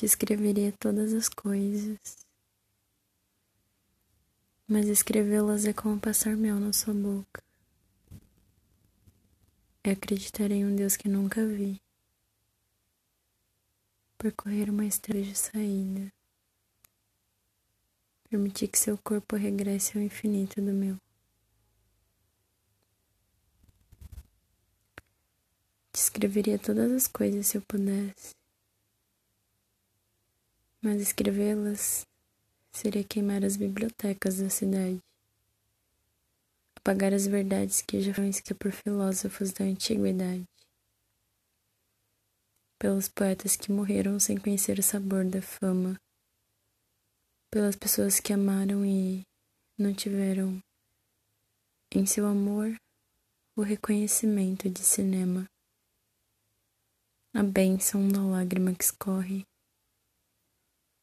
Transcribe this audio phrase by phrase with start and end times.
[0.00, 2.26] te escreveria todas as coisas,
[4.66, 7.42] mas escrevê-las é como passar mel na sua boca.
[9.84, 11.78] É acreditar em um Deus que nunca vi,
[14.16, 16.10] percorrer uma estrada de saída,
[18.30, 20.96] permitir que seu corpo regresse ao infinito do meu.
[25.92, 28.39] Te escreveria todas as coisas se eu pudesse
[30.82, 32.06] mas escrevê-las
[32.72, 34.98] seria queimar as bibliotecas da cidade,
[36.76, 40.48] apagar as verdades que já foram escritas por filósofos da antiguidade,
[42.78, 46.00] pelos poetas que morreram sem conhecer o sabor da fama,
[47.50, 49.22] pelas pessoas que amaram e
[49.76, 50.62] não tiveram
[51.92, 52.74] em seu amor
[53.56, 55.46] o reconhecimento de cinema,
[57.34, 59.44] a bênção da lágrima que escorre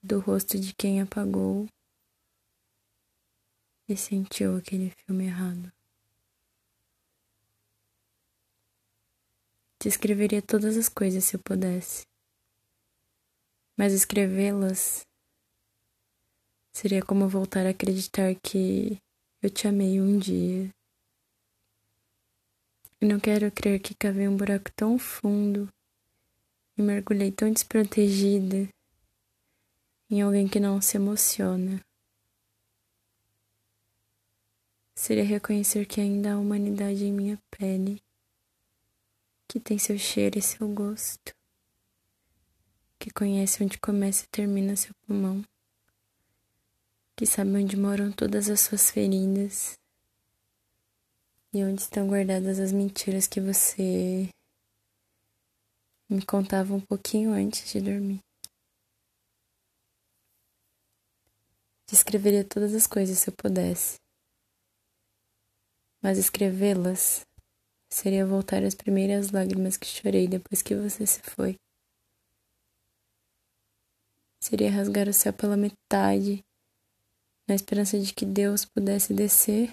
[0.02, 1.68] do rosto de quem apagou
[3.88, 5.72] e sentiu aquele filme errado.
[9.80, 12.06] Te escreveria todas as coisas se eu pudesse,
[13.78, 15.06] mas escrevê-las
[16.74, 18.98] seria como voltar a acreditar que
[19.42, 20.70] eu te amei um dia.
[23.00, 25.72] E não quero crer que cavei um buraco tão fundo
[26.76, 28.68] e mergulhei tão desprotegida
[30.10, 31.84] em alguém que não se emociona.
[34.96, 38.02] Seria reconhecer que ainda há humanidade em minha pele,
[39.48, 41.36] que tem seu cheiro e seu gosto,
[42.98, 45.44] que conhece onde começa e termina seu pulmão,
[47.16, 49.78] que sabe onde moram todas as suas feridas
[51.54, 54.30] e onde estão guardadas as mentiras que você
[56.10, 58.27] me contava um pouquinho antes de dormir.
[61.90, 63.98] Descreveria todas as coisas se eu pudesse.
[66.04, 67.26] Mas escrevê-las
[67.90, 71.56] seria voltar às primeiras lágrimas que chorei depois que você se foi.
[74.42, 76.44] Seria rasgar o céu pela metade,
[77.48, 79.72] na esperança de que Deus pudesse descer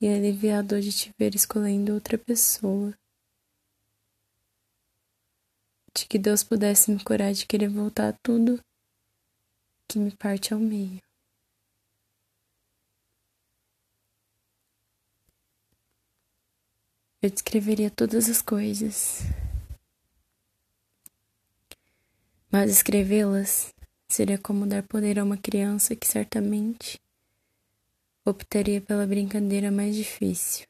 [0.00, 2.94] e aliviar a dor de te ver escolhendo outra pessoa.
[5.92, 8.62] De que Deus pudesse me curar de querer voltar a tudo
[9.90, 11.02] que me parte ao meio.
[17.20, 19.22] Eu descreveria todas as coisas,
[22.52, 23.74] mas escrevê-las
[24.08, 26.96] seria como dar poder a uma criança que certamente
[28.24, 30.66] optaria pela brincadeira mais difícil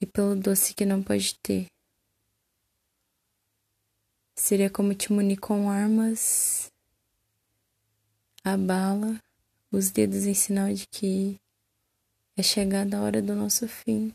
[0.00, 1.66] e pelo doce que não pode ter.
[4.36, 6.70] Seria como te munir com armas
[8.52, 9.20] abala
[9.70, 11.38] os dedos em sinal de que
[12.36, 14.12] é chegada a hora do nosso fim.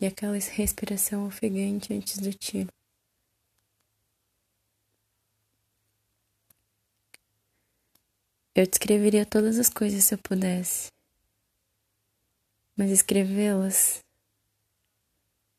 [0.00, 2.68] E aquela respiração ofegante antes do tiro.
[8.54, 10.90] Eu descreveria todas as coisas se eu pudesse,
[12.76, 14.00] mas escrevê-las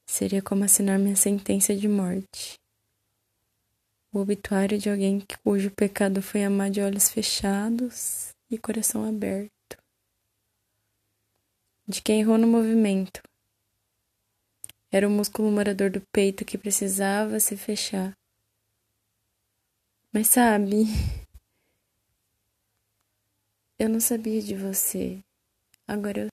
[0.06, 2.60] seria como assinar minha sentença de morte
[4.12, 9.78] o obituário de alguém cujo pecado foi amar de olhos fechados e coração aberto,
[11.88, 13.22] de quem errou no movimento.
[14.92, 18.18] Era o músculo morador do peito que precisava se fechar.
[20.12, 20.86] Mas sabe,
[23.78, 25.20] eu não sabia de você.
[25.88, 26.28] Agora eu.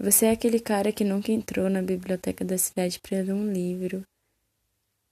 [0.00, 4.04] Você é aquele cara que nunca entrou na biblioteca da cidade para ler um livro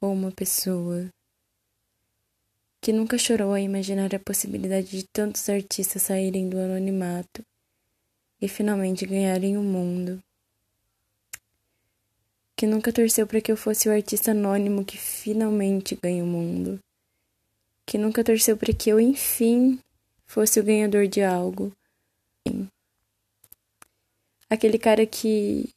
[0.00, 1.08] ou uma pessoa
[2.80, 7.44] que nunca chorou a imaginar a possibilidade de tantos artistas saírem do anonimato
[8.40, 10.22] e finalmente ganharem o mundo.
[12.56, 16.80] Que nunca torceu para que eu fosse o artista anônimo que finalmente ganha o mundo.
[17.84, 19.80] Que nunca torceu para que eu, enfim,
[20.26, 21.72] fosse o ganhador de algo.
[24.50, 25.68] Aquele cara que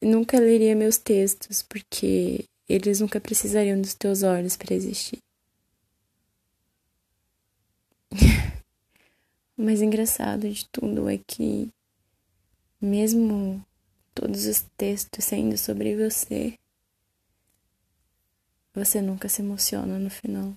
[0.00, 5.18] nunca leria meus textos porque eles nunca precisariam dos teus olhos para existir.
[9.56, 11.70] o mais engraçado de tudo é que,
[12.80, 13.64] mesmo
[14.14, 16.54] todos os textos sendo sobre você,
[18.72, 20.54] você nunca se emociona no final.